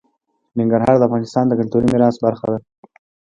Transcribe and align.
ننګرهار 0.57 0.95
د 0.99 1.03
افغانستان 1.07 1.45
د 1.47 1.53
کلتوري 1.59 1.87
میراث 1.91 2.15
برخه 2.25 2.47
ده. 2.51 2.59